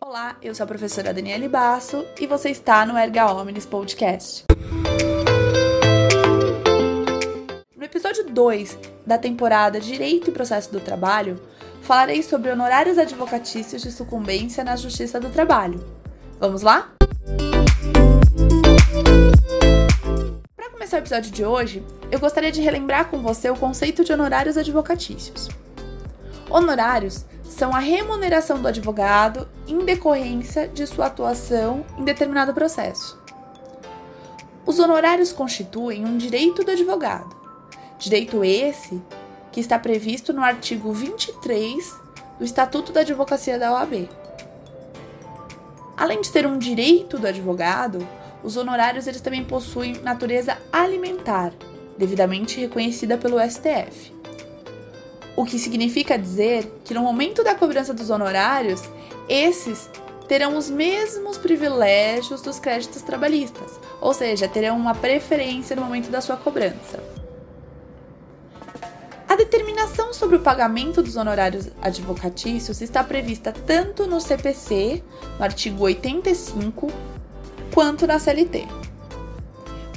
[0.00, 4.44] Olá, eu sou a professora Daniele Basso e você está no Erga Omnis Podcast.
[7.74, 11.40] No episódio 2 da temporada Direito e Processo do Trabalho,
[11.80, 15.82] falarei sobre honorários advocatícios de sucumbência na Justiça do Trabalho.
[16.38, 16.92] Vamos lá?
[20.54, 24.12] Para começar o episódio de hoje, eu gostaria de relembrar com você o conceito de
[24.12, 25.48] honorários advocatícios.
[26.50, 33.18] Honorários são a remuneração do advogado em decorrência de sua atuação em determinado processo.
[34.66, 37.36] Os honorários constituem um direito do advogado,
[37.98, 39.00] direito esse
[39.52, 42.00] que está previsto no artigo 23
[42.38, 44.08] do Estatuto da Advocacia da OAB.
[45.96, 48.06] Além de ser um direito do advogado,
[48.42, 51.52] os honorários eles também possuem natureza alimentar,
[51.96, 54.12] devidamente reconhecida pelo STF.
[55.36, 58.82] O que significa dizer que no momento da cobrança dos honorários,
[59.28, 59.90] esses
[60.28, 66.20] terão os mesmos privilégios dos créditos trabalhistas, ou seja, terão uma preferência no momento da
[66.20, 67.02] sua cobrança.
[69.28, 75.02] A determinação sobre o pagamento dos honorários advocatícios está prevista tanto no CPC,
[75.36, 76.88] no artigo 85,
[77.72, 78.68] quanto na CLT.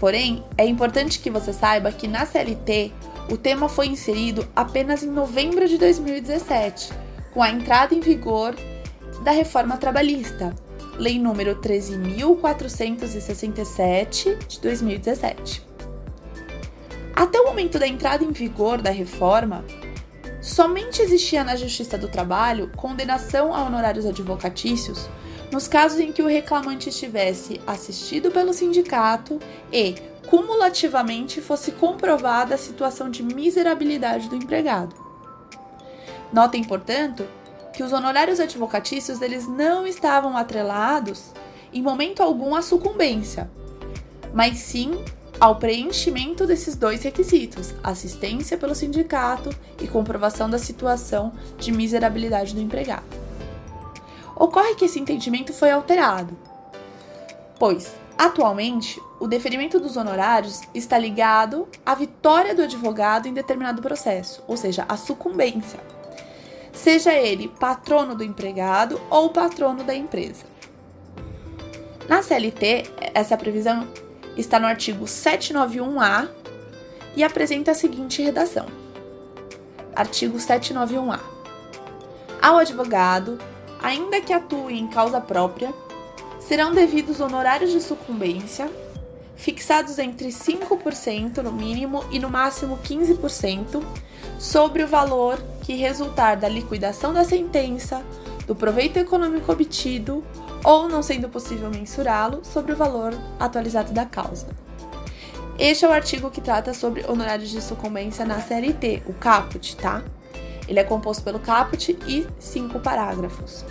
[0.00, 2.92] Porém, é importante que você saiba que na CLT
[3.30, 6.92] o tema foi inserido apenas em novembro de 2017,
[7.34, 8.54] com a entrada em vigor
[9.22, 10.54] da reforma trabalhista,
[10.98, 15.66] Lei número 13.467 de 2017.
[17.14, 19.62] Até o momento da entrada em vigor da reforma,
[20.40, 25.06] somente existia na Justiça do Trabalho condenação a honorários advocatícios
[25.50, 29.38] nos casos em que o reclamante estivesse assistido pelo sindicato
[29.72, 29.94] e,
[30.26, 34.94] cumulativamente, fosse comprovada a situação de miserabilidade do empregado.
[36.32, 37.26] Notem, portanto,
[37.72, 41.32] que os honorários advocatícios eles não estavam atrelados
[41.72, 43.50] em momento algum à sucumbência,
[44.32, 44.98] mas sim
[45.38, 49.50] ao preenchimento desses dois requisitos: assistência pelo sindicato
[49.80, 53.04] e comprovação da situação de miserabilidade do empregado.
[54.34, 56.36] Ocorre que esse entendimento foi alterado,
[57.58, 64.42] pois, atualmente, o deferimento dos honorários está ligado à vitória do advogado em determinado processo,
[64.46, 65.80] ou seja, à sucumbência,
[66.72, 70.44] seja ele patrono do empregado ou patrono da empresa.
[72.08, 72.84] Na CLT,
[73.14, 73.88] essa previsão
[74.36, 76.28] está no artigo 791A
[77.16, 78.66] e apresenta a seguinte redação:
[79.94, 81.20] Artigo 791A.
[82.40, 83.38] Ao advogado,
[83.82, 85.74] ainda que atue em causa própria,
[86.46, 88.70] serão devidos honorários de sucumbência,
[89.34, 93.82] fixados entre 5% no mínimo e no máximo 15%,
[94.38, 98.02] sobre o valor que resultar da liquidação da sentença,
[98.46, 100.22] do proveito econômico obtido
[100.62, 104.46] ou, não sendo possível mensurá-lo, sobre o valor atualizado da causa.
[105.58, 110.02] Este é o artigo que trata sobre honorários de sucumbência na CLT, o caput, tá?
[110.68, 113.64] Ele é composto pelo caput e cinco parágrafos.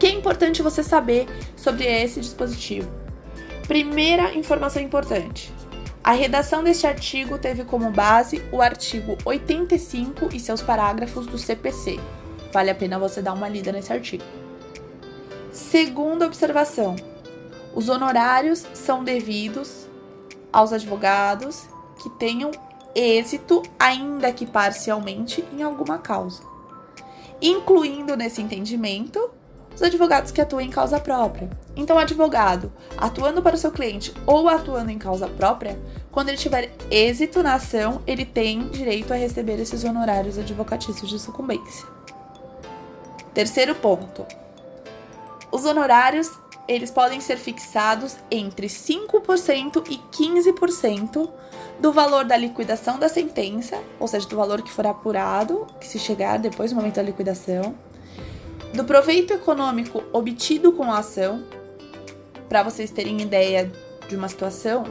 [0.00, 2.90] Que é importante você saber sobre esse dispositivo?
[3.68, 5.52] Primeira informação importante:
[6.02, 12.00] a redação deste artigo teve como base o artigo 85 e seus parágrafos do CPC.
[12.50, 14.24] Vale a pena você dar uma lida nesse artigo.
[15.52, 16.96] Segunda observação:
[17.74, 19.86] os honorários são devidos
[20.50, 21.68] aos advogados
[22.02, 22.50] que tenham
[22.94, 26.42] êxito, ainda que parcialmente, em alguma causa,
[27.42, 29.38] incluindo nesse entendimento
[29.80, 31.48] os advogados que atuam em causa própria.
[31.74, 35.80] Então, o advogado atuando para o seu cliente ou atuando em causa própria,
[36.12, 41.18] quando ele tiver êxito na ação, ele tem direito a receber esses honorários advocatícios de
[41.18, 41.86] sucumbência.
[43.32, 44.26] Terceiro ponto:
[45.50, 46.30] os honorários
[46.68, 51.28] eles podem ser fixados entre 5% e 15%
[51.80, 55.98] do valor da liquidação da sentença, ou seja, do valor que for apurado, que se
[55.98, 57.74] chegar depois do momento da liquidação,
[58.74, 61.44] do proveito econômico obtido com a ação,
[62.48, 63.70] para vocês terem ideia
[64.08, 64.84] de uma situação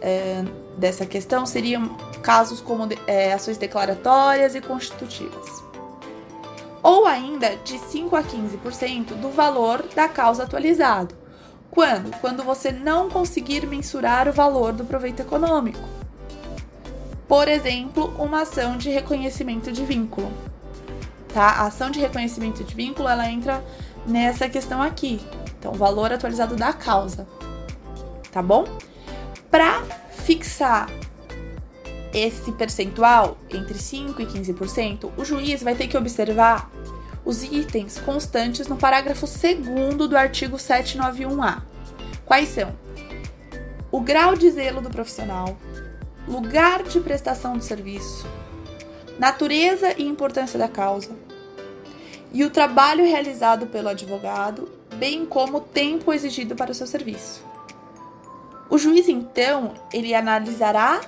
[0.00, 0.44] é,
[0.76, 5.70] dessa questão, seriam casos como é, ações declaratórias e constitutivas
[6.82, 11.14] ou ainda de 5 a 15% do valor da causa atualizado.
[11.70, 12.10] Quando?
[12.20, 15.80] Quando você não conseguir mensurar o valor do proveito econômico.
[17.28, 20.32] Por exemplo, uma ação de reconhecimento de vínculo.
[21.32, 21.46] Tá?
[21.46, 23.62] A ação de reconhecimento de vínculo, ela entra
[24.06, 25.20] nessa questão aqui.
[25.58, 27.26] Então, valor atualizado da causa.
[28.32, 28.64] Tá bom?
[29.50, 30.88] Para fixar
[32.12, 36.70] esse percentual, entre 5% e 15%, o juiz vai ter que observar
[37.24, 41.62] os itens constantes no parágrafo 2 do artigo 791A.
[42.24, 42.74] Quais são?
[43.90, 45.56] O grau de zelo do profissional,
[46.26, 48.26] lugar de prestação do serviço,
[49.20, 51.10] natureza e importância da causa,
[52.32, 57.44] e o trabalho realizado pelo advogado, bem como o tempo exigido para o seu serviço.
[58.70, 61.02] O juiz, então, ele analisará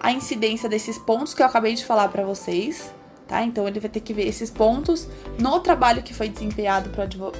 [0.00, 2.90] a incidência desses pontos que eu acabei de falar para vocês,
[3.28, 3.42] tá?
[3.42, 5.06] Então ele vai ter que ver esses pontos
[5.38, 6.88] no trabalho que foi desempenhado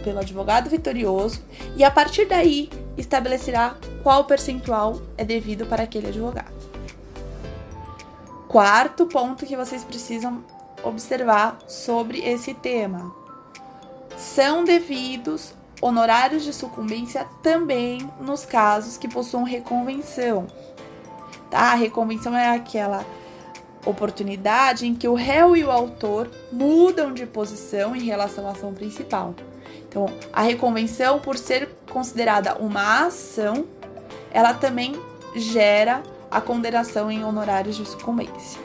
[0.04, 1.40] pelo advogado vitorioso
[1.74, 6.75] e a partir daí estabelecerá qual percentual é devido para aquele advogado.
[8.56, 10.42] Quarto ponto que vocês precisam
[10.82, 13.14] observar sobre esse tema.
[14.16, 20.46] São devidos honorários de sucumbência também nos casos que possuam reconvenção.
[21.50, 21.72] Tá?
[21.72, 23.04] A reconvenção é aquela
[23.84, 28.72] oportunidade em que o réu e o autor mudam de posição em relação à ação
[28.72, 29.34] principal.
[29.86, 33.66] Então, a reconvenção, por ser considerada uma ação,
[34.30, 34.98] ela também
[35.34, 38.60] gera a condenação em honorários de sucumbência.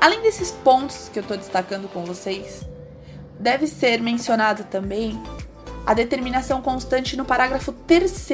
[0.00, 2.62] Além desses pontos que eu estou destacando com vocês,
[3.38, 5.20] deve ser mencionado também
[5.86, 8.28] a determinação constante no parágrafo 3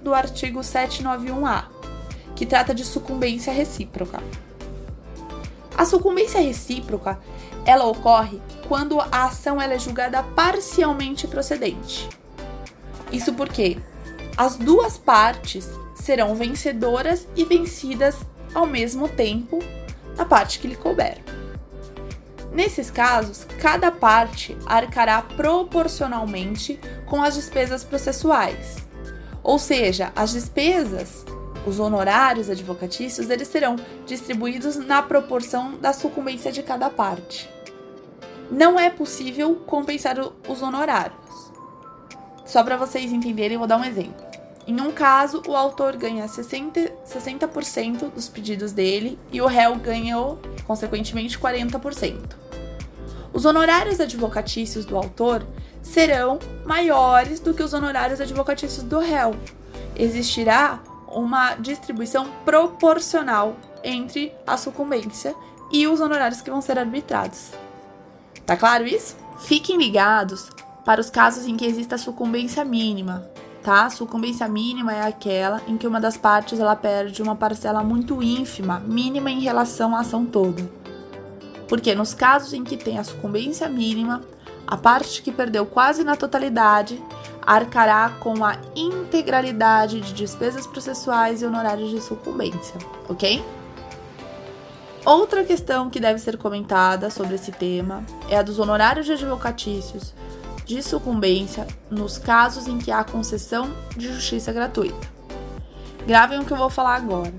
[0.00, 1.66] do artigo 791A,
[2.34, 4.22] que trata de sucumbência recíproca.
[5.76, 7.18] A sucumbência recíproca,
[7.66, 12.08] ela ocorre quando a ação é julgada parcialmente procedente.
[13.12, 13.78] Isso porque
[14.36, 18.16] as duas partes serão vencedoras e vencidas
[18.54, 19.58] ao mesmo tempo
[20.16, 21.18] na parte que lhe couber.
[22.52, 28.76] Nesses casos, cada parte arcará proporcionalmente com as despesas processuais.
[29.42, 31.24] Ou seja, as despesas,
[31.66, 33.76] os honorários advocatícios, eles serão
[34.06, 37.50] distribuídos na proporção da sucumbência de cada parte.
[38.50, 40.16] Não é possível compensar
[40.48, 41.52] os honorários.
[42.44, 44.24] Só para vocês entenderem, vou dar um exemplo.
[44.66, 47.46] Em um caso, o autor ganha 60%, 60
[48.08, 52.44] dos pedidos dele e o réu ganhou, consequentemente, 40%.
[53.32, 55.46] Os honorários advocatícios do autor
[55.82, 59.34] serão maiores do que os honorários advocatícios do réu.
[59.96, 65.34] Existirá uma distribuição proporcional entre a sucumbência
[65.70, 67.50] e os honorários que vão ser arbitrados.
[68.46, 69.16] Tá claro isso?
[69.40, 70.48] Fiquem ligados
[70.84, 73.26] para os casos em que exista sucumbência mínima,
[73.62, 73.88] tá?
[73.88, 78.80] Sucumbência mínima é aquela em que uma das partes ela perde uma parcela muito ínfima,
[78.80, 80.62] mínima em relação à ação toda.
[81.66, 84.22] Porque nos casos em que tem a sucumbência mínima,
[84.66, 87.02] a parte que perdeu quase na totalidade
[87.46, 92.76] arcará com a integralidade de despesas processuais e honorários de sucumbência,
[93.08, 93.42] ok?
[95.04, 100.14] Outra questão que deve ser comentada sobre esse tema é a dos honorários de advocatícios
[100.64, 105.14] de sucumbência nos casos em que há concessão de justiça gratuita.
[106.06, 107.32] Gravem o que eu vou falar agora.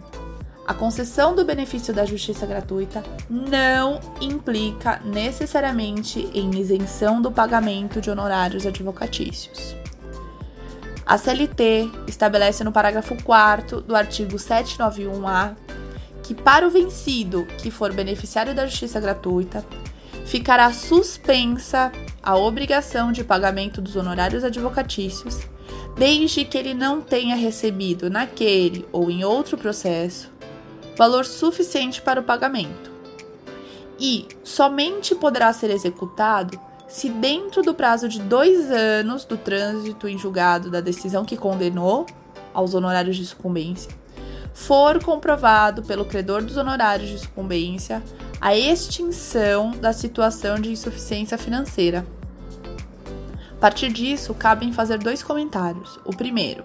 [0.68, 8.10] A concessão do benefício da justiça gratuita não implica necessariamente em isenção do pagamento de
[8.10, 9.75] honorários advocatícios.
[11.06, 15.54] A CLT estabelece no parágrafo 4 do artigo 791-A
[16.24, 19.63] que, para o vencido que for beneficiário da justiça gratuita,
[20.25, 21.92] ficará suspensa
[22.25, 25.39] a obrigação de pagamento dos honorários advocatícios,
[25.95, 30.33] desde que ele não tenha recebido naquele ou em outro processo
[30.97, 32.91] valor suficiente para o pagamento.
[33.99, 40.17] E somente poderá ser executado se, dentro do prazo de dois anos do trânsito em
[40.17, 42.05] julgado da decisão que condenou
[42.53, 43.91] aos honorários de sucumbência,
[44.53, 48.01] for comprovado pelo credor dos honorários de sucumbência
[48.39, 52.05] a extinção da situação de insuficiência financeira.
[53.66, 56.00] Partir disso, cabem fazer dois comentários.
[56.06, 56.64] O primeiro,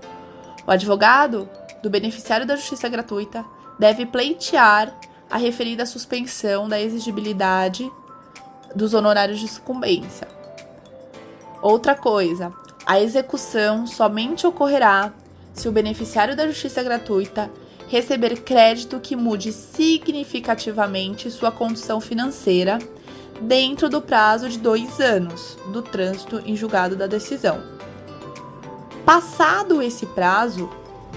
[0.67, 1.49] o advogado
[1.83, 3.43] do beneficiário da justiça gratuita
[3.79, 4.95] deve pleitear
[5.31, 7.91] a referida suspensão da exigibilidade
[8.77, 10.29] dos honorários de sucumbência.
[11.63, 12.53] Outra coisa,
[12.85, 15.11] a execução somente ocorrerá
[15.55, 17.51] se o beneficiário da justiça gratuita
[17.89, 22.79] receber crédito que mude significativamente sua condição financeira
[23.41, 27.61] dentro do prazo de dois anos do trânsito em julgado da decisão.
[29.05, 30.69] Passado esse prazo,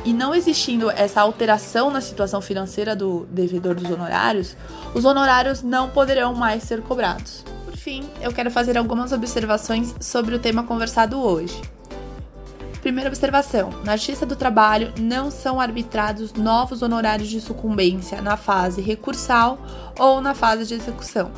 [0.06, 4.56] e não existindo essa alteração na situação financeira do devedor dos honorários,
[4.94, 7.44] os honorários não poderão mais ser cobrados.
[7.66, 11.62] Por fim, eu quero fazer algumas observações sobre o tema conversado hoje.
[12.82, 18.82] Primeira observação: na Justiça do Trabalho não são arbitrados novos honorários de sucumbência na fase
[18.82, 19.58] recursal
[19.98, 21.32] ou na fase de execução.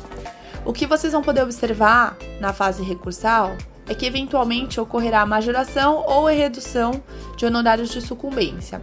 [0.66, 3.56] O que vocês vão poder observar na fase recursal
[3.88, 7.00] é que eventualmente ocorrerá a majoração ou a redução
[7.36, 8.82] de honorários de sucumbência,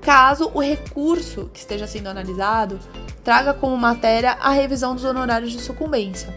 [0.00, 2.78] caso o recurso que esteja sendo analisado
[3.24, 6.32] traga como matéria a revisão dos honorários de sucumbência.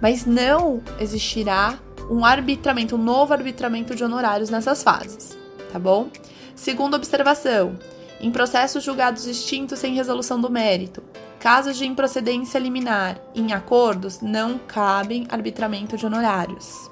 [0.00, 1.78] Mas não existirá
[2.10, 5.36] um arbitramento, um novo arbitramento de honorários nessas fases,
[5.70, 6.08] tá bom?
[6.56, 7.78] Segunda observação:
[8.18, 11.02] em processos julgados extintos sem resolução do mérito,
[11.42, 16.88] casos de improcedência liminar em acordos não cabem arbitramento de honorários.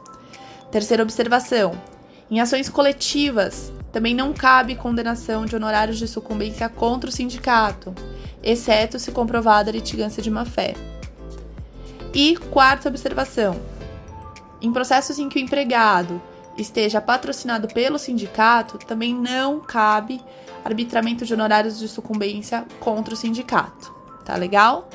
[0.73, 1.80] Terceira observação:
[2.28, 7.95] em ações coletivas também não cabe condenação de honorários de sucumbência contra o sindicato,
[8.42, 10.75] exceto se comprovada a litigância de má-fé.
[12.12, 13.54] E quarta observação:
[14.61, 16.21] em processos em que o empregado
[16.59, 20.21] esteja patrocinado pelo sindicato, também não cabe
[20.64, 24.00] arbitramento de honorários de sucumbência contra o sindicato.
[24.25, 24.89] Tá legal?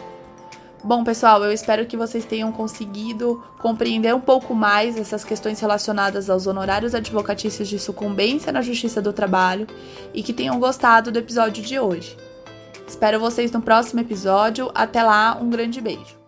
[0.83, 6.29] Bom, pessoal, eu espero que vocês tenham conseguido compreender um pouco mais essas questões relacionadas
[6.29, 9.65] aos honorários advocatícios de sucumbência na Justiça do Trabalho
[10.13, 12.15] e que tenham gostado do episódio de hoje.
[12.87, 14.69] Espero vocês no próximo episódio.
[14.75, 16.24] Até lá, um grande beijo.